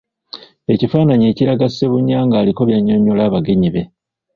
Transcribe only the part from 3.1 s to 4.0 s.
abagenyi be.